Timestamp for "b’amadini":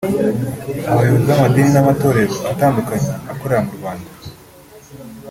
1.29-1.69